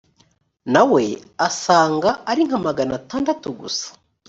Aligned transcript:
na 0.73 0.83
we 0.91 1.03
asanga 1.47 2.09
ari 2.29 2.41
nka 2.47 2.57
magana 2.65 2.93
atandatu 2.99 3.47
gusa 3.59 3.87